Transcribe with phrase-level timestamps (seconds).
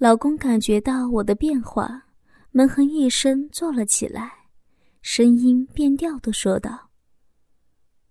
[0.00, 2.04] 老公感觉到我的变化，
[2.52, 4.32] 闷哼一声坐了起来，
[5.02, 6.90] 声音变调的说道：“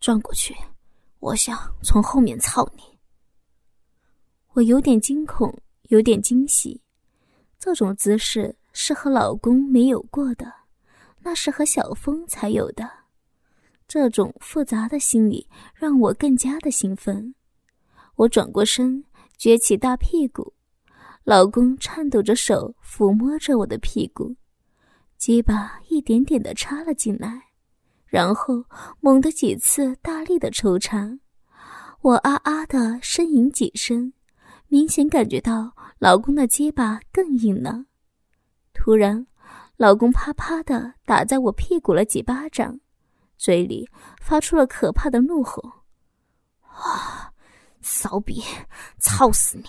[0.01, 0.53] 转过去，
[1.19, 2.83] 我想从后面操你。”
[4.51, 6.81] 我有点惊恐，有点惊喜，
[7.57, 10.53] 这种姿势是和老公没有过的，
[11.21, 12.91] 那是和小峰才有的。
[13.87, 17.33] 这种复杂的心理让我更加的兴奋。
[18.15, 19.05] 我转过身，
[19.39, 20.51] 撅起大屁股，
[21.27, 24.33] 老公颤抖着手抚摸着我的屁股，
[25.17, 27.49] 鸡巴一点点的插了进来，
[28.05, 28.63] 然后
[29.01, 31.19] 猛地几次大力的抽插，
[31.99, 34.13] 我啊啊的呻吟几声。
[34.69, 37.83] 明显感觉到老公的鸡巴更硬了。
[38.73, 39.27] 突然，
[39.75, 42.79] 老公啪啪的打在我屁股了几巴掌，
[43.37, 43.89] 嘴里
[44.21, 45.61] 发出了可怕的怒吼
[46.63, 47.33] ：“啊，
[47.81, 48.41] 骚逼，
[48.97, 49.65] 操死你！”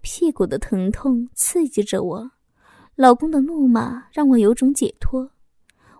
[0.00, 2.30] 屁股的疼痛刺激着我，
[2.94, 5.30] 老公的怒骂让我有种解脱。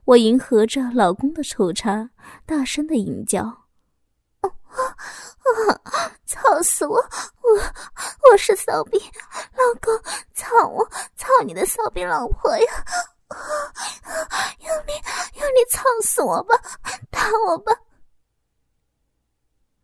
[0.04, 2.10] 我迎合着老公的抽插，
[2.46, 3.42] 大声的吟叫。
[4.40, 4.50] 啊！
[6.26, 6.94] 操死我！
[6.96, 9.94] 我我是骚逼，老公，
[10.34, 10.84] 操我！
[11.16, 12.66] 操你的骚逼老婆呀！
[14.60, 14.92] 用力
[15.34, 16.54] 用力操死我吧！
[17.10, 17.72] 打我吧！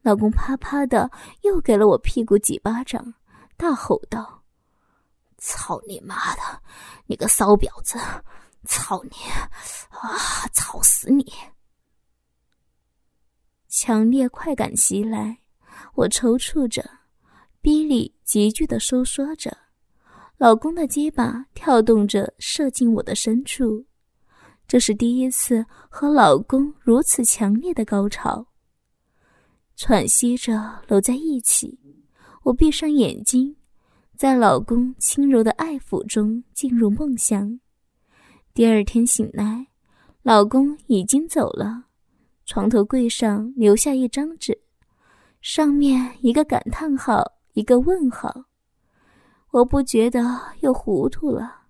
[0.02, 1.10] 老公啪啪的
[1.42, 3.14] 又给了我屁股几巴掌，
[3.56, 4.42] 大吼道
[5.38, 6.62] ：“操你妈的！
[7.06, 7.98] 你个骚婊子！
[8.66, 9.10] 操你！
[9.90, 10.48] 啊！
[10.52, 11.32] 操死你！”
[13.68, 15.40] 强烈快感袭来，
[15.94, 16.88] 我抽搐着，
[17.60, 19.56] 逼里急剧的收缩着，
[20.36, 23.84] 老公的鸡巴跳动着射进我的深处，
[24.66, 28.46] 这是第一次和老公如此强烈的高潮。
[29.76, 31.78] 喘息着搂在一起，
[32.44, 33.56] 我闭上眼睛，
[34.16, 37.58] 在老公轻柔的爱抚中进入梦乡。
[38.52, 39.66] 第二天醒来，
[40.22, 41.86] 老公已经走了。
[42.44, 44.60] 床头柜上留下一张纸，
[45.40, 48.44] 上面一个感叹号，一个问号。
[49.50, 51.62] 我不觉得又糊涂了，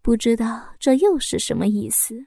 [0.00, 2.26] 不知道这又是什么意思。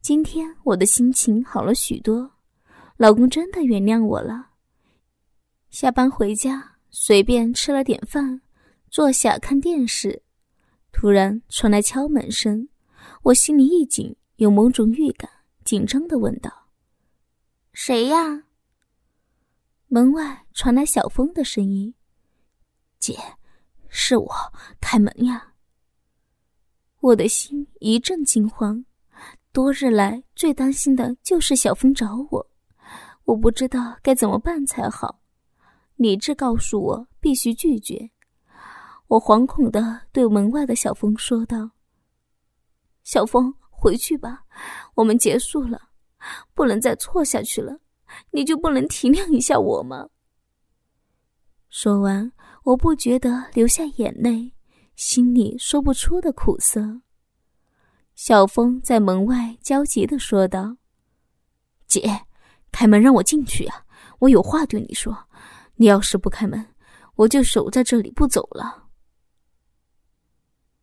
[0.00, 2.30] 今天我的心情好了许多，
[2.96, 4.46] 老公真的原谅我了。
[5.68, 8.40] 下班回家，随便吃了点饭，
[8.90, 10.22] 坐下看电视，
[10.92, 12.68] 突然传来敲门声，
[13.22, 15.30] 我心里一紧，有某种预感，
[15.64, 16.68] 紧张的问道。
[17.72, 18.44] 谁呀？
[19.88, 21.94] 门外传来小峰的声音
[22.98, 23.16] ：“姐，
[23.88, 25.54] 是我，开门呀！”
[27.00, 28.84] 我的心一阵惊慌，
[29.52, 32.50] 多日来最担心的就是小峰找我，
[33.24, 35.17] 我不知道该怎么办才好。
[35.98, 38.10] 理智告诉我必须拒绝。
[39.08, 41.72] 我惶恐的对门外的小峰说道
[43.04, 44.44] ：“小峰，回去吧，
[44.94, 45.82] 我们结束了。”
[46.52, 47.78] 不能再错下去了，
[48.32, 50.08] 你就不能体谅一下我吗？
[51.68, 52.32] 说完，
[52.64, 54.52] 我不觉得流下眼泪，
[54.96, 57.02] 心里说不出的苦涩。
[58.16, 60.76] 小峰在门外焦急的说道
[61.86, 62.26] ：“姐，
[62.72, 63.86] 开门让我进去啊！
[64.18, 65.27] 我有话对你说。
[65.78, 66.64] 你要是不开门，
[67.16, 68.90] 我就守在这里不走了。”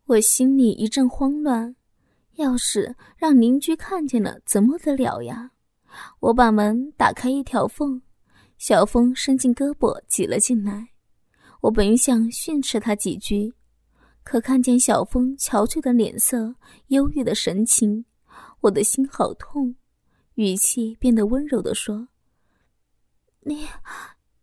[0.06, 1.76] 我心里一阵慌乱。
[2.36, 5.52] 要是让邻居看见了，怎么得了呀？
[6.20, 8.02] 我把门打开一条缝，
[8.58, 10.90] 小峰伸进胳膊挤了进来。
[11.62, 13.54] 我本想训斥他几句，
[14.22, 16.56] 可看见小峰憔悴的脸色、
[16.88, 18.04] 忧郁的神情，
[18.60, 19.78] 我的心好痛，
[20.34, 22.10] 语气变得温柔的说
[23.48, 23.66] ：“你，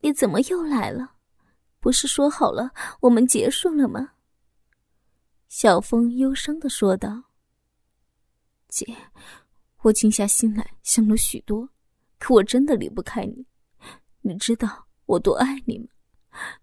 [0.02, 1.14] 你怎么又来了？
[1.80, 2.70] 不是说好了
[3.00, 4.10] 我们结束了吗？”
[5.48, 7.24] 小峰忧伤的说道。
[8.68, 8.86] 姐，
[9.82, 11.68] 我静下心来想了许多，
[12.18, 13.46] 可我真的离不开你。
[14.22, 15.86] 你知道我多爱你吗？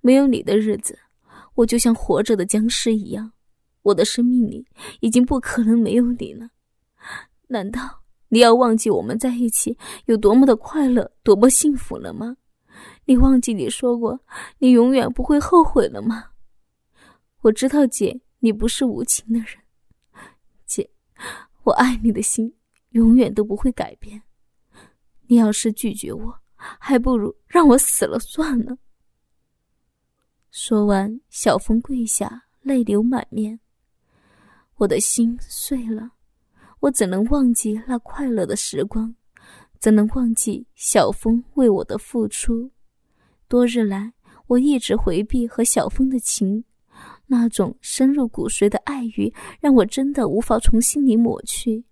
[0.01, 0.97] 没有你的日子，
[1.53, 3.31] 我就像活着的僵尸一样。
[3.83, 4.67] 我的生命里
[4.99, 6.49] 已经不可能没有你了。
[7.47, 12.35] 难道你要忘记我们在一起有多么的快乐，多么幸福了吗？
[13.09, 14.19] 你忘记你说过
[14.59, 16.25] 你永远不会后悔了吗？
[17.41, 19.47] 我知道，姐，你不是无情的人，
[20.67, 20.87] 姐。
[21.63, 22.53] 我爱你的心
[22.91, 24.21] 永远都不会改变。
[25.25, 28.77] 你要是拒绝我，还不如让我死了算了。
[30.51, 33.59] 说完，小峰跪下，泪流满面。
[34.75, 36.11] 我的心碎了，
[36.81, 39.15] 我怎能忘记那快乐的时光？
[39.79, 42.69] 怎能忘记小峰为我的付出？
[43.49, 44.13] 多日来，
[44.45, 46.63] 我一直回避和小峰的情，
[47.25, 51.83] 那种深入骨髓的爱欲，让我真的无法从心里抹去。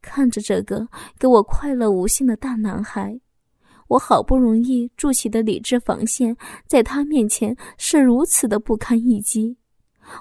[0.00, 0.86] 看着这个
[1.18, 3.20] 给我快乐无限的大男孩，
[3.88, 6.36] 我好不容易筑起的理智防线，
[6.68, 9.56] 在他面前是如此的不堪一击。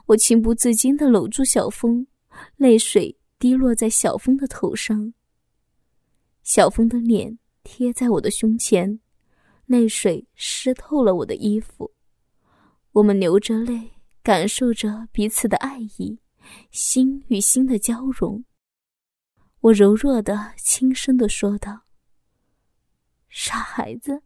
[0.07, 2.07] 我情不自禁地搂住小峰，
[2.57, 5.13] 泪水滴落在小峰的头上。
[6.41, 8.99] 小峰的脸贴在我的胸前，
[9.65, 11.91] 泪水湿透了我的衣服。
[12.91, 13.91] 我们流着泪，
[14.23, 16.19] 感受着彼此的爱意，
[16.71, 18.45] 心与心的交融。
[19.61, 21.81] 我柔弱的、轻声的说道
[23.27, 24.21] ：“傻孩子，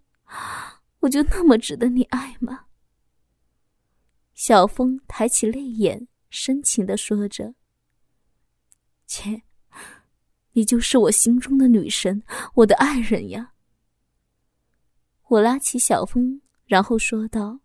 [0.99, 2.65] 我就那么值得你爱吗？”
[4.35, 7.55] 小峰抬起泪眼，深情的说着
[9.07, 9.43] ：“姐，
[10.51, 12.21] 你就是我心中的女神，
[12.55, 13.53] 我的爱人呀。”
[15.29, 17.59] 我拉起小峰，然后说道：“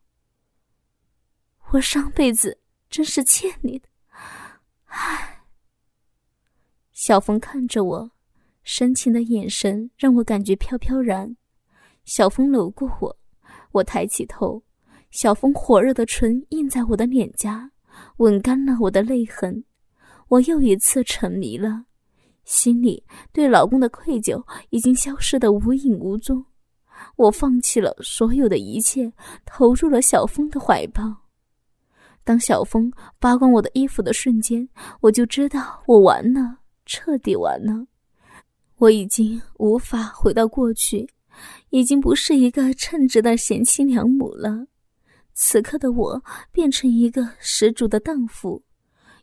[1.72, 2.58] 我上辈子
[2.90, 3.88] 真是欠你的，
[4.84, 5.46] 唉。”
[6.92, 8.10] 小峰看着我，
[8.64, 11.34] 深情的眼神让我感觉飘飘然。
[12.04, 13.16] 小峰搂过我，
[13.72, 14.62] 我抬起头，
[15.10, 17.70] 小峰火热的唇印在我的脸颊，
[18.18, 19.64] 吻干了我的泪痕。
[20.28, 21.86] 我又一次沉迷了，
[22.44, 23.02] 心里
[23.32, 26.44] 对老公的愧疚已经消失的无影无踪。
[27.16, 29.12] 我放弃了所有的一切，
[29.44, 31.02] 投入了小峰的怀抱。
[32.24, 34.68] 当小峰扒光我的衣服的瞬间，
[35.00, 36.58] 我就知道我完了。
[36.86, 37.86] 彻底完了，
[38.76, 41.08] 我已经无法回到过去，
[41.70, 44.66] 已经不是一个称职的贤妻良母了。
[45.32, 48.62] 此刻的我变成一个十足的荡妇，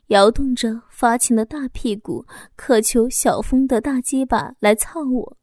[0.08, 2.26] 摇动着发情的大屁股，
[2.56, 5.36] 渴求小峰的大鸡巴来操我。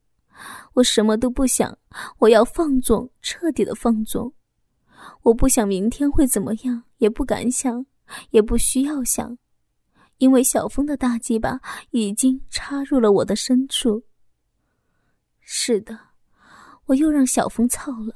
[0.74, 1.78] 我什么都不想，
[2.20, 4.34] 我要放纵，彻底的放纵。
[5.24, 7.86] 我不想明天会怎么样，也不敢想，
[8.32, 9.38] 也不需要想。
[10.18, 14.04] 因为小峰的大鸡巴已经插入了我的深处。
[15.40, 15.98] 是的，
[16.86, 18.14] 我又让小峰操了。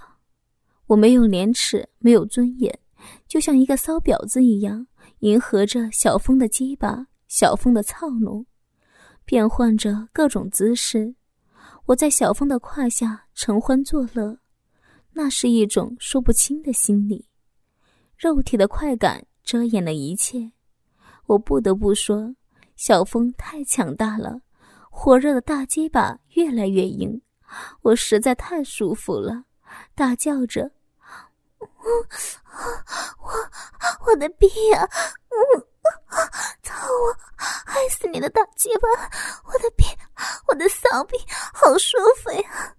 [0.87, 2.77] 我没有廉耻，没有尊严，
[3.27, 4.85] 就像一个骚婊子一样，
[5.19, 8.45] 迎合着小峰的鸡巴、小峰的操弄，
[9.23, 11.15] 变换着各种姿势。
[11.87, 14.37] 我在小峰的胯下承欢作乐，
[15.11, 17.27] 那是一种说不清的心理，
[18.17, 20.53] 肉体的快感遮掩了一切。
[21.25, 22.35] 我不得不说，
[22.77, 24.39] 小峰太强大了，
[24.89, 27.21] 火热的大鸡巴越来越硬，
[27.81, 29.43] 我实在太舒服了，
[29.93, 30.71] 大叫着
[31.59, 31.67] ：“我
[33.19, 34.87] 我我的逼啊！
[35.29, 35.67] 嗯，
[36.61, 37.15] 操我，
[37.65, 38.87] 爱死你的大鸡巴！
[39.45, 39.85] 我的屁，
[40.47, 41.17] 我的骚逼，
[41.53, 42.75] 好舒服呀！”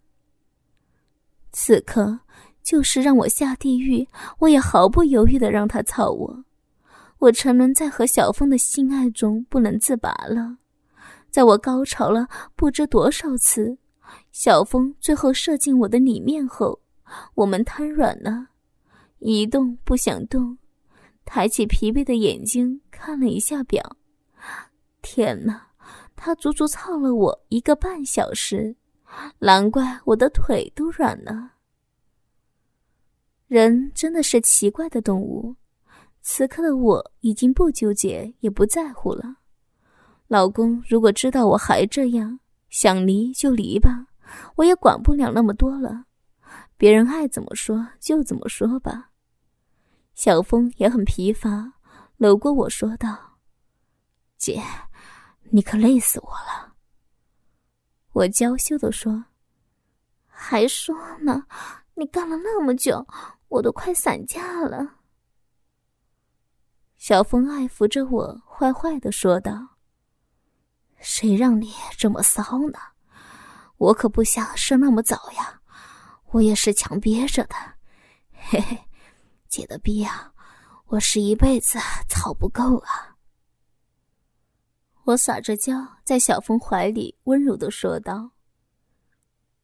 [1.52, 2.20] 此刻
[2.62, 4.08] 就是让我下地狱，
[4.38, 6.44] 我也毫不犹豫的让他操我。
[7.18, 10.58] 我沉沦在和小峰的性爱中不能自拔了，
[11.30, 13.78] 在我高潮了不知多少次，
[14.32, 16.80] 小峰最后射进我的里面后，
[17.34, 18.48] 我们瘫软了，
[19.20, 20.58] 一动不想动，
[21.24, 23.96] 抬起疲惫的眼睛看了一下表，
[25.02, 25.68] 天哪，
[26.14, 28.76] 他足足操了我一个半小时，
[29.38, 31.52] 难怪我的腿都软了。
[33.46, 35.54] 人真的是奇怪的动物。
[36.22, 39.36] 此刻的我已经不纠结，也不在乎了。
[40.26, 42.40] 老公如果知道我还这样，
[42.70, 44.06] 想离就离吧，
[44.56, 46.06] 我也管不了那么多了。
[46.76, 49.10] 别人爱怎么说就怎么说吧。
[50.14, 51.74] 小峰也很疲乏，
[52.16, 53.38] 搂过我说道
[54.38, 54.62] ：“姐，
[55.50, 56.74] 你可累死我了。”
[58.12, 59.24] 我娇羞的说
[60.26, 61.46] ：“还说呢，
[61.94, 63.06] 你干了那么久，
[63.48, 64.98] 我都快散架了。”
[66.96, 69.76] 小峰爱抚着我，坏坏的说道
[71.00, 72.78] ：“谁让你这么骚呢？
[73.76, 75.60] 我可不想生那么早呀，
[76.30, 77.56] 我也是强憋着的。
[78.32, 78.88] 嘿嘿，
[79.54, 80.32] 姐的逼啊，
[80.86, 83.14] 我是一辈子操不够啊！”
[85.06, 88.32] 我撒着娇，在小峰怀里温柔的说道：“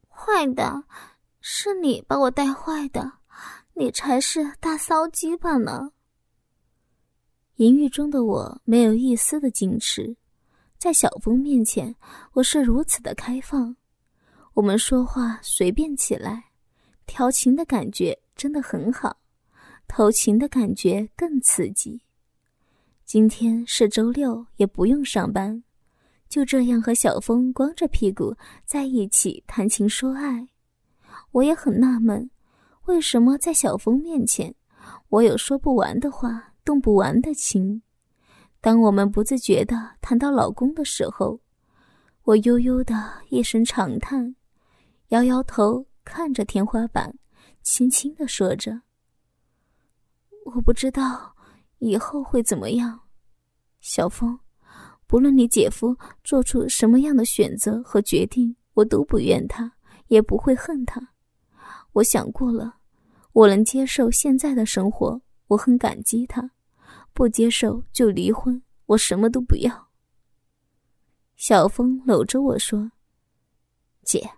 [0.07, 0.85] 坏的，
[1.41, 3.15] 是你把我带坏的，
[3.75, 5.91] 你才是大骚鸡巴呢。”
[7.59, 10.17] 淫欲中的我没有一丝的矜持，
[10.79, 11.97] 在小峰面前，
[12.35, 13.75] 我是如此的开放。
[14.55, 16.53] 我们说话随便起来，
[17.07, 19.20] 调情的感觉真的很好，
[19.93, 22.01] 偷情的感觉更刺激。
[23.05, 25.65] 今天是周六，也不用上班，
[26.29, 30.47] 就这样和小峰光着屁股在一起谈情说爱。
[31.33, 32.31] 我也很纳闷，
[32.85, 34.55] 为什么在小峰面前，
[35.09, 36.47] 我有说不完的话。
[36.63, 37.83] 动不完的情。
[38.61, 41.41] 当我们不自觉的谈到老公的时候，
[42.23, 42.95] 我悠悠的
[43.31, 44.37] 一声长叹，
[45.09, 47.17] 摇摇头，看着天花板，
[47.63, 48.83] 轻轻的说着
[50.55, 51.35] ：“我不知道
[51.79, 53.01] 以后会怎么样，
[53.81, 54.39] 小峰。
[55.07, 59.73] 不论你姐夫做出什么样的选择和决定，我都不怨他，
[60.07, 61.01] 也不会恨他。
[61.93, 62.77] 我想过了，
[63.33, 66.43] 我能接受现在的生活，我很感激他；
[67.13, 69.89] 不接受就离婚，我什么都不要。”
[71.37, 72.93] 小峰搂着我说
[74.05, 74.31] ：“姐，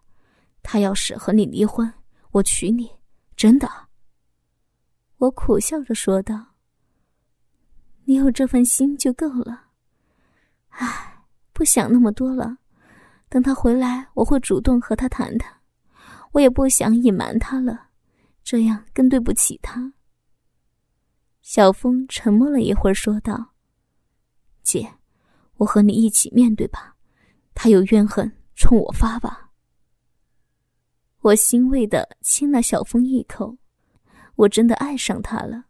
[0.63, 1.93] 他要是和你离婚，
[2.31, 2.91] 我娶你，
[3.37, 3.69] 真的。”
[5.23, 6.57] 我苦笑着说道
[8.07, 9.67] ：“你有这份心就够了。”
[10.71, 12.59] 唉，不想那么多了。
[13.29, 15.61] 等他回来，我会主动和他谈谈。
[16.33, 17.91] 我也不想隐瞒他了，
[18.43, 19.93] 这样更对不起他。
[21.41, 23.53] 小峰沉默了一会儿，说道
[24.65, 24.95] ：“姐，
[25.59, 26.97] 我和你一起面对吧。
[27.55, 29.53] 他有怨恨，冲我发吧。”
[31.23, 33.57] 我欣慰的亲了小峰一口。
[34.37, 35.65] 我真的爱上他了，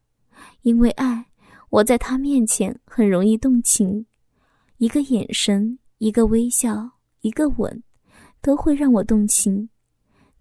[0.62, 1.26] 因为爱，
[1.70, 4.06] 我在他面前很容易动情。
[4.78, 6.90] 一个眼神，一个微笑，
[7.20, 7.82] 一个吻，
[8.40, 9.68] 都会让我动情。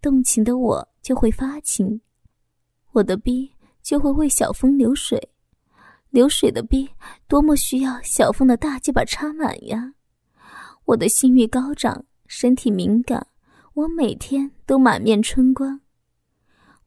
[0.02, 2.02] 动情的我就会发情，
[2.92, 3.52] 我的逼
[3.84, 5.30] 就会为小风流水。
[6.10, 6.90] 流水的逼
[7.28, 9.94] 多么需要小风的大鸡巴插满呀！
[10.86, 13.28] 我的性欲高涨，身体敏感，
[13.74, 15.80] 我每天都满面春光。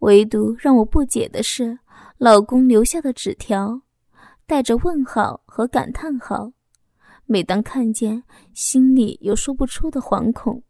[0.01, 1.79] 唯独让我不解的是，
[2.19, 3.81] 老公留下的纸条，
[4.47, 6.53] 带着问号和感叹号。
[7.27, 8.23] 每当看见，
[8.53, 10.63] 心里有说不出的惶恐。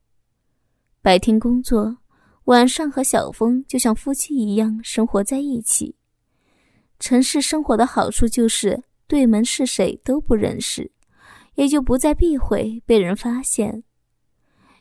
[1.02, 1.97] 白天工作，
[2.45, 5.97] 晚上和小峰就像夫妻一样生活在一起。
[7.00, 10.93] 城市生活的好处就是对门是谁都不认识，
[11.57, 13.83] 也就不再避讳被人发现。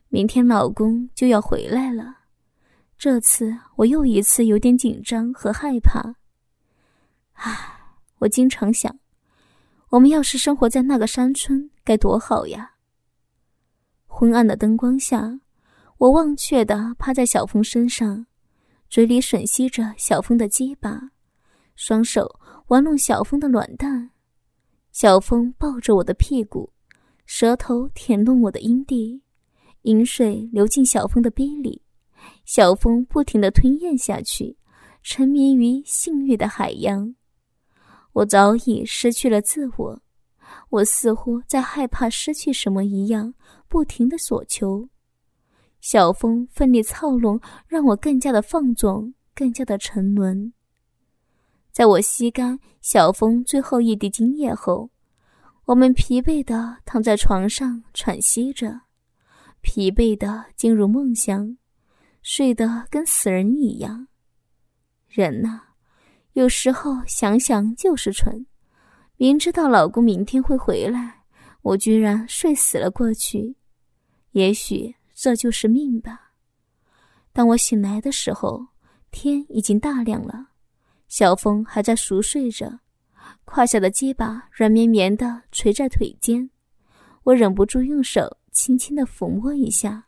[0.10, 2.20] 明天老公就要回来了，
[3.03, 6.15] 这次我又一次有点紧张和害怕。
[7.33, 7.81] 唉，
[8.19, 8.98] 我经常想。
[9.89, 12.75] 我们要是生活在那个山村，该多好呀！
[14.05, 15.41] 昏暗的灯光下，
[15.98, 18.25] 我忘却的趴在小峰身上，
[18.89, 21.12] 嘴里吮吸着小峰的鸡巴，
[21.75, 24.12] 双手玩弄小峰的卵蛋。
[24.93, 26.72] 小峰抱着我的屁股，
[27.25, 29.22] 舌头舔弄我的阴蒂，
[29.81, 31.81] 饮水流进小峰的逼里，
[32.46, 34.58] 小峰不停的吞咽下去，
[35.02, 37.16] 沉迷于性欲的海洋。
[38.12, 40.02] 我早已失去了自我，
[40.70, 43.34] 我似乎在害怕失去什么一样，
[43.68, 44.88] 不停的索求。
[45.82, 50.54] 小风奋力操弄，让我更加的放纵，更加的沉沦。
[51.72, 54.92] 在我吸干小风最后一滴精液后，
[55.66, 58.82] 我们疲惫的躺在床上喘息着，
[59.62, 61.58] 疲惫的进入梦乡，
[62.24, 64.08] 睡得跟死人一样。
[65.08, 65.62] 人呐。
[66.34, 68.48] 有时候想想就是蠢，
[69.18, 71.22] 明知道老公明天会回来，
[71.62, 73.56] 我居然睡死了过去。
[74.32, 76.32] 也许这就是命吧。
[77.32, 78.70] 当我醒来的时候，
[79.12, 80.48] 天已经大亮了，
[81.08, 82.80] 小峰还在熟睡着，
[83.46, 86.50] 胯下的鸡巴软绵绵的垂在腿间，
[87.25, 90.08] 我忍不住用手轻轻的抚摸一下，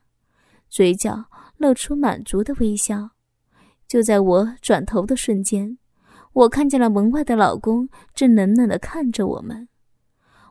[0.69, 1.25] 嘴角
[1.57, 3.11] 露出满足的微笑。
[3.87, 5.77] 就在我转头的瞬间。
[6.33, 9.69] 我看见了门外的老公正冷冷的看着我们，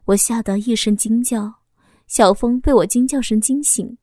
[0.06, 1.56] 我吓得一声惊叫。
[2.06, 3.98] 小峰被我惊叫声惊醒，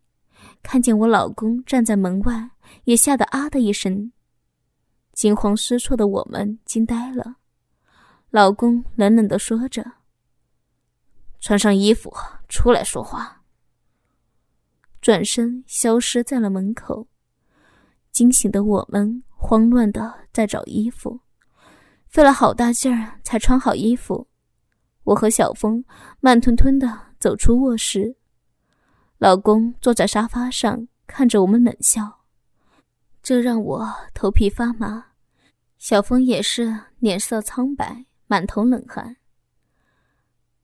[0.62, 2.52] 看见我老公站在门外，
[2.84, 4.12] 也吓得啊的一声。
[5.14, 7.38] 惊慌失措的我们惊呆了。
[8.30, 9.94] 老公冷冷的说着
[11.42, 12.14] ：“穿上衣服，
[12.48, 13.41] 出来说话。”
[15.02, 17.08] 转身消失在了门口。
[18.12, 21.20] 惊醒的我们慌乱的在找衣服。
[22.08, 24.28] 费了好大劲儿才穿好衣服，
[25.04, 25.84] 我和小峰
[26.20, 28.18] 慢吞吞的走出卧室。
[29.18, 32.26] 老公坐在沙发上看着我们冷笑，
[33.24, 35.06] 这让我头皮发麻。
[35.78, 39.16] 小峰也是脸色苍白，满头冷汗。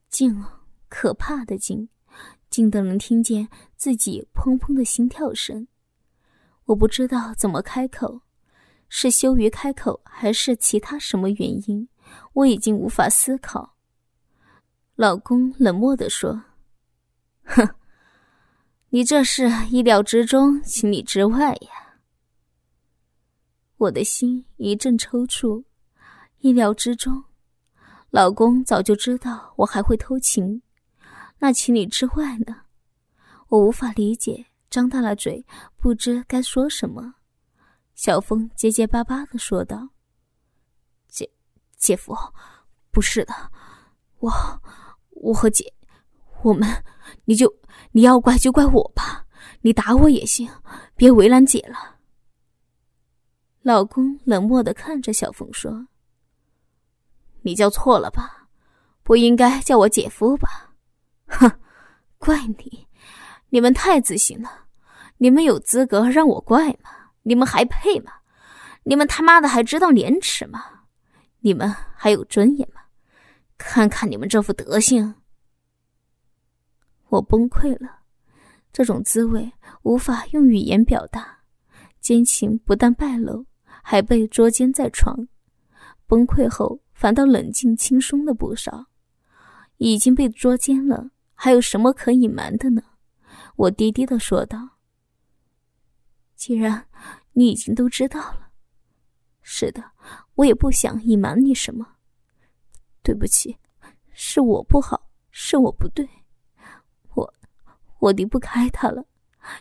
[0.09, 0.43] 静，
[0.89, 1.87] 可怕的静，
[2.49, 5.67] 静的能听见自己砰砰的心跳声。
[6.65, 8.21] 我不知道怎么开口。
[8.89, 11.89] 是羞于开口，还是其他什么原因？
[12.31, 13.75] 我已经无法思考。
[14.95, 16.41] 老公冷漠的说
[17.43, 17.67] ：“哼，
[18.87, 21.99] 你这是意料之中，情理之外呀。”
[23.75, 25.65] 我的心一阵抽搐。
[26.39, 27.25] 意料之中，
[28.09, 30.61] 老公早就知道我还会偷情，
[31.39, 32.63] 那情理之外呢？
[33.49, 35.45] 我无法理解，张大了嘴，
[35.77, 37.15] 不知该说什么。
[37.95, 39.89] 小峰结结巴巴的说道
[41.07, 41.29] ：“姐，
[41.77, 42.15] 姐夫，
[42.91, 43.33] 不是的，
[44.19, 44.31] 我，
[45.11, 45.73] 我和姐，
[46.43, 46.83] 我们，
[47.25, 47.51] 你就
[47.91, 49.25] 你要怪就怪我吧，
[49.61, 50.49] 你打我也行，
[50.95, 51.97] 别为难姐了。”
[53.63, 55.87] 老公冷漠的看着小峰说
[57.43, 58.47] ：“你叫错了吧？
[59.03, 60.66] 不应该叫我姐夫吧？
[61.27, 61.51] 哼，
[62.17, 62.87] 怪你，
[63.49, 64.65] 你们太自信了，
[65.17, 66.89] 你们有资格让我怪吗？
[67.23, 68.11] 你们还配吗？
[68.83, 70.63] 你们他妈的还知道廉耻吗？
[71.39, 72.81] 你们还有尊严吗？
[73.57, 75.15] 看看你们这副德行！”
[77.09, 77.99] 我崩溃了，
[78.73, 79.51] 这种滋味
[79.83, 81.39] 无法用语言表达，
[81.99, 83.45] 奸情不但败露。
[83.89, 85.29] 还被捉奸在床，
[86.07, 88.87] 崩溃后反倒冷静轻松了不少。
[89.77, 92.81] 已经被捉奸了，还有什么可隐瞒的呢？
[93.55, 94.57] 我低低的说道
[96.35, 96.83] ：“既然
[97.33, 98.49] 你已经都知道了，
[99.43, 99.83] 是的，
[100.33, 101.87] 我也不想隐瞒你什么。
[103.03, 103.55] 对不起，
[104.11, 106.09] 是我不好，是我不对，
[107.13, 107.33] 我
[107.99, 109.05] 我离不开他了。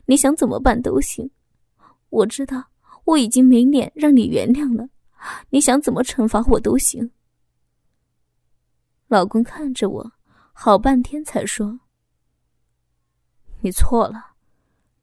[0.06, 1.30] 你想怎么办都行，
[2.08, 2.64] 我知道。”
[3.06, 4.88] 我已经没脸让你原谅了，
[5.50, 7.08] 你想怎么惩罚我都行。
[9.06, 10.12] 老公看着我，
[10.58, 11.78] 好半天才说
[13.60, 14.32] ：“你错了，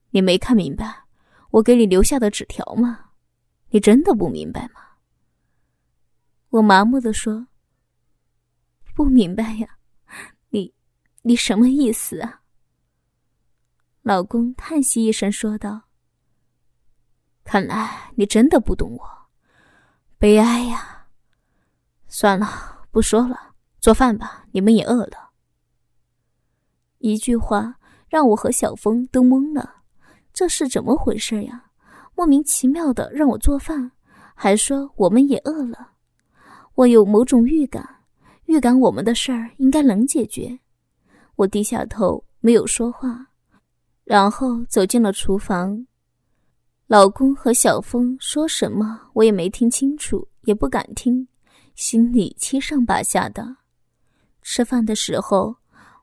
[0.10, 1.04] 你没看明白
[1.52, 3.12] 我给你留下的纸条吗？
[3.70, 4.82] 你真的不明白吗？”
[6.50, 7.46] 我麻木的说
[8.96, 9.78] ：“不明白呀，
[10.50, 10.74] 你，
[11.22, 12.42] 你什么意思啊？”
[14.02, 15.84] 老公叹息一声说道。
[17.44, 19.08] 看来你真的不懂我，
[20.18, 21.08] 悲哀呀！
[22.08, 25.30] 算了，不说了，做饭吧，你们也饿了。
[27.04, 27.76] 一句话
[28.08, 29.82] 让我和小峰都懵了，
[30.34, 31.66] 这是怎么回事呀？
[32.16, 33.92] 莫名其妙的让我做饭，
[34.34, 35.90] 还说我们也饿了。
[36.76, 37.86] 我有某种预感，
[38.46, 40.58] 预感我们的事儿应该能解决。
[41.36, 43.28] 我低下头没有说话，
[44.06, 45.86] 然后走进了厨房。
[46.88, 51.28] 老公和小峰说什么，我也没听清楚，也不敢听，
[51.76, 53.58] 心里七上八下的。
[54.42, 55.54] 吃饭的时候，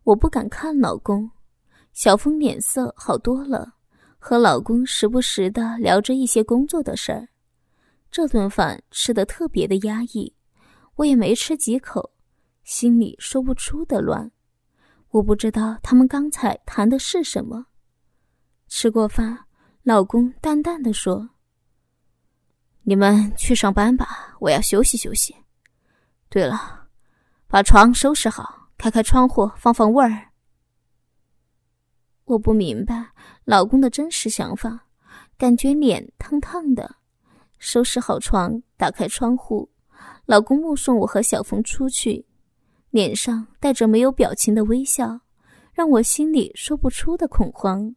[0.05, 1.31] 我不敢看老公，
[1.93, 3.75] 小峰脸色好多了，
[4.19, 7.29] 和老公时不时的聊着一些工作的事儿。
[8.11, 10.35] 这顿饭吃的特别的压抑，
[10.97, 12.13] 我也没吃几口，
[12.65, 14.31] 心里说不出的乱。
[15.11, 17.67] 我不知道他们刚才谈的是什么。
[18.69, 19.47] 吃过饭。
[19.83, 21.31] 老公淡淡的说
[22.85, 25.35] ：“你们去上班吧，我要休息休息。
[26.29, 26.87] 对了，
[27.49, 30.31] 把床收拾好，开开窗户，放放味儿。”
[32.25, 33.11] 我不明白
[33.45, 34.87] 老公的真实想法，
[35.37, 36.97] 感觉脸烫烫的。
[37.59, 39.69] 收拾好床，打开窗户，
[40.25, 42.25] 老公目送我和小峰出去，
[42.89, 45.21] 脸上带着没有表情的微笑，
[45.75, 47.95] 让我心里说不出的恐慌。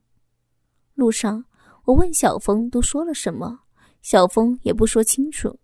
[0.96, 1.46] 路上。
[1.86, 3.60] 我问小峰都说了什么，
[4.02, 5.60] 小峰也不说清楚，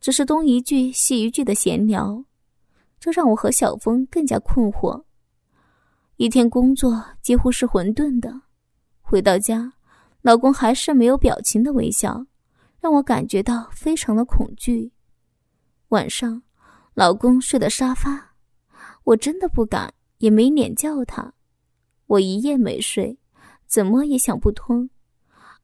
[0.00, 2.24] 只是东一句西一句的闲聊，
[3.02, 5.02] 这让我和小峰更加困惑。
[6.18, 8.42] 一天工作几乎是混沌的，
[9.00, 9.72] 回到家，
[10.20, 12.24] 老公还是没有表情的微笑，
[12.78, 14.92] 让我感觉到非常的恐惧。
[15.88, 16.44] 晚上，
[16.94, 18.36] 老公睡的沙发，
[19.02, 21.34] 我真的不敢，也没脸叫他。
[22.06, 23.18] 我一夜没睡，
[23.66, 24.88] 怎么也想不通。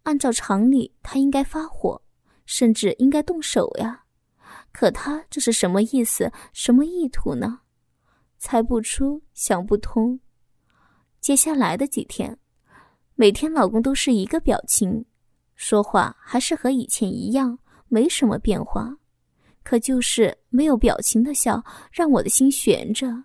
[0.03, 2.03] 按照常理，他应该发火，
[2.47, 4.07] 甚至应该动手呀。
[4.73, 6.31] 可他这是什么意思？
[6.53, 7.61] 什么意图呢？
[8.39, 10.21] 猜不出，想不通。
[11.21, 12.39] 接下来的几天，
[13.15, 15.05] 每天老公都是一个表情，
[15.57, 18.97] 说话还是和以前一样，没什么变化。
[19.65, 23.25] 可就是没有表情的笑，让我的心悬着，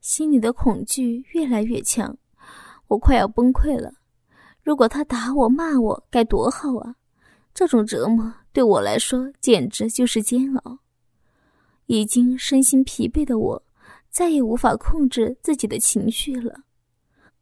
[0.00, 2.16] 心里的恐惧越来越强，
[2.86, 3.92] 我快要崩溃了。
[4.62, 6.94] 如果他打我骂我该多好啊！
[7.52, 10.80] 这种折磨对我来说简直就是煎熬。
[11.86, 13.62] 已经身心疲惫的我，
[14.10, 16.62] 再也无法控制自己的情绪了。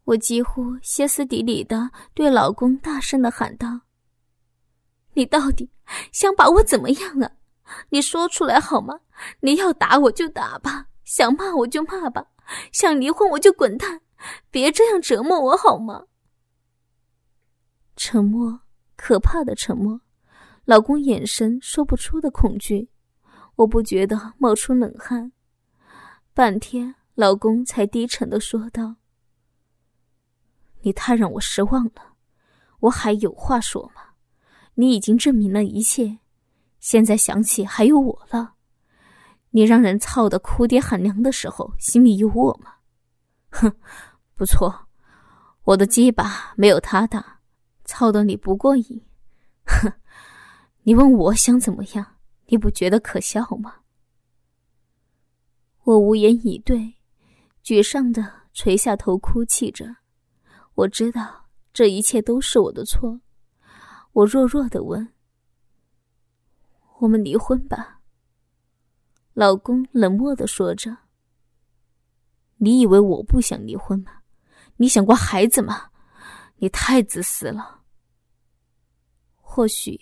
[0.05, 3.81] 我几乎歇斯底里的对老公大声的喊道
[5.17, 5.71] ：“你到底
[6.13, 7.33] 想把我怎么样啊？
[7.89, 9.01] 你说出来好吗？
[9.41, 12.27] 你要打我就打吧，想骂我就骂吧，
[12.73, 14.03] 想离婚我就滚蛋，
[14.51, 16.05] 别这样折磨我好吗？”
[17.97, 18.61] 沉默，
[18.97, 20.03] 可怕的沉默。
[20.67, 22.91] 老公眼神说不出的恐惧，
[23.55, 25.31] 我不觉得冒出冷汗。
[26.35, 28.97] 半天，老公才低沉的说道
[30.83, 32.15] ：“你太让我失望了，
[32.81, 34.03] 我还有话说吗？
[34.75, 36.19] 你已经证明了一切，
[36.81, 38.55] 现在想起还有我了。
[39.51, 42.73] 你让人操的哭爹喊娘的时候，心里有我吗？
[43.51, 43.73] 哼，
[44.35, 44.89] 不错，
[45.63, 47.39] 我的鸡巴没有他大，
[47.85, 49.01] 操的你不过瘾。
[50.87, 52.19] 你问我想怎么样？
[52.47, 53.81] 你不觉得可笑吗？”
[55.83, 56.95] 我无言以对，
[57.65, 59.97] 沮丧的垂下头，哭泣着。
[60.75, 63.21] 我知道这一切都是我的错。
[64.13, 65.13] 我弱弱的问
[67.03, 68.01] ：“我们离婚吧？”
[69.35, 70.97] 老公冷漠的说着
[72.59, 74.23] ：“你以为我不想离婚吗？
[74.77, 75.91] 你想过孩子吗？
[76.59, 77.83] 你太自私了。
[79.35, 80.01] 或许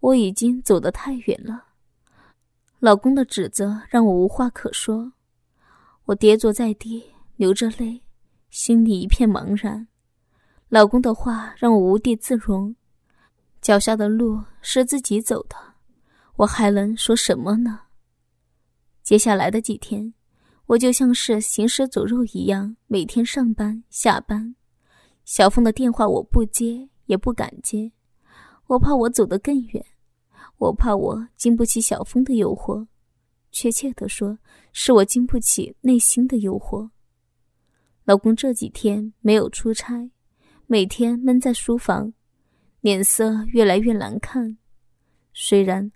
[0.00, 1.64] 我已经走得太远了。
[2.78, 5.12] 老公的指责让我无话可说。”
[6.06, 7.04] 我跌坐在地，
[7.34, 8.00] 流着泪，
[8.48, 9.88] 心里一片茫然。
[10.68, 12.76] 老公的话让我无地自容，
[13.60, 15.56] 脚下的路是自己走的，
[16.36, 17.80] 我还能说什么呢？
[19.02, 20.14] 接下来的几天，
[20.66, 24.54] 我就像是行尸走肉一样，每天上班下班。
[25.24, 27.90] 小凤的电话我不接，也不敢接，
[28.66, 29.84] 我怕我走得更远，
[30.58, 32.86] 我怕我经不起小峰的诱惑。
[33.52, 34.38] 确切的说，
[34.72, 36.90] 是我经不起内心的诱惑。
[38.04, 40.10] 老公这几天没有出差，
[40.66, 42.12] 每天闷在书房，
[42.80, 44.58] 脸色越来越难看。
[45.32, 45.90] 虽然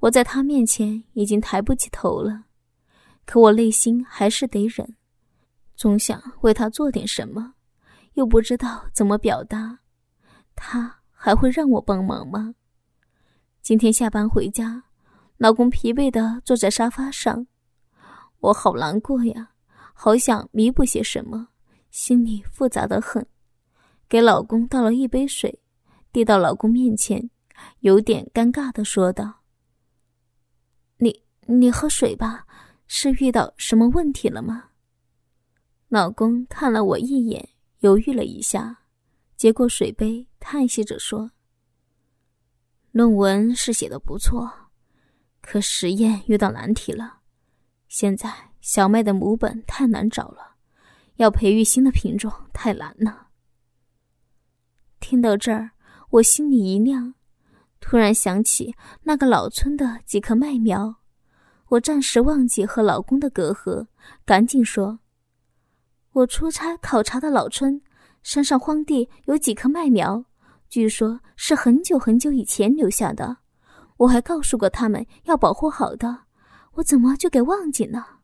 [0.00, 2.44] 我在他面前已经抬不起头了，
[3.24, 4.96] 可我内心还是得忍，
[5.74, 7.54] 总想为他做点什么，
[8.14, 9.78] 又不知道怎么表达。
[10.54, 10.95] 他
[11.26, 12.54] 还会让我帮忙吗？
[13.60, 14.84] 今天下班回家。
[15.38, 17.48] 老公疲惫的坐在沙发上，
[18.38, 19.50] 我好难过呀，
[19.92, 21.48] 好想弥补些什么，
[21.90, 23.26] 心里复杂的很。
[24.08, 25.60] 给老公倒了一杯水，
[26.12, 27.28] 递到老公面前，
[27.80, 29.40] 有点尴尬的说道
[30.98, 32.46] ：“你你喝水吧，
[32.86, 34.66] 是遇到什么问题了吗？”
[35.90, 37.48] 老公看了我一眼，
[37.80, 38.78] 犹豫了一下，
[39.36, 41.30] 接过水杯，叹息着说
[42.92, 44.50] ：“论文是写的不错。”
[45.42, 47.20] 可实验遇到难题了，
[47.86, 50.56] 现在小麦的母本太难找了，
[51.16, 53.28] 要培育新的品种太难了。
[54.98, 55.70] 听到这儿，
[56.10, 57.14] 我心里一亮，
[57.78, 60.96] 突然想起那个老村的几棵麦苗，
[61.68, 63.86] 我暂时忘记和老公的隔阂，
[64.24, 64.98] 赶紧说
[66.10, 67.80] ：“我出差考察的老村
[68.26, 70.24] 山上荒地有几棵麦苗，
[70.68, 73.36] 据说是很久很久以前留下的。”
[73.98, 76.24] 我还告诉过他们要保护好的，
[76.72, 78.18] 我怎么就给忘记了？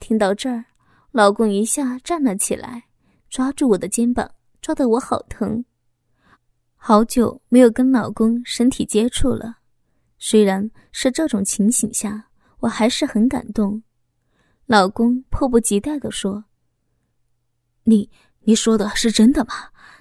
[0.00, 0.64] 听到这儿，
[1.10, 2.84] 老公一下站了起来，
[3.28, 4.30] 抓住我的肩膀，
[4.62, 5.62] 抓得我好疼。
[6.74, 9.58] 好久没有跟老公身体接触了，
[10.18, 13.82] 虽然是这种情形下，我还是很感动。
[14.64, 16.46] 老公迫不及待地说
[17.84, 18.10] ：“你
[18.44, 19.54] 你说的是真的吗？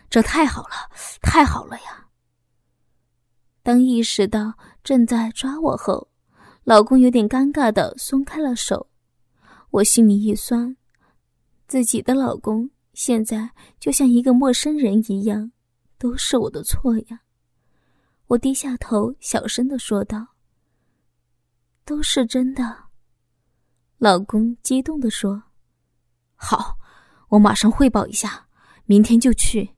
[0.10, 0.90] 这太好了，
[1.22, 2.08] 太好了呀！”
[3.64, 4.54] 当意识到
[4.84, 6.10] 正在抓我后，
[6.64, 8.90] 老公有点尴尬的松开了手，
[9.72, 10.76] 我心里一酸，
[11.68, 15.52] 自己的老公现在就像一个陌生人一样，
[15.98, 17.22] 都是我的错呀。
[18.28, 20.28] 我低下头，小声的说道
[21.86, 22.84] ：“都是真的。”
[23.98, 25.44] 老公激动的说
[26.36, 26.78] ：“好，
[27.34, 28.46] 我马上汇报一下，
[28.86, 29.72] 明天就去。”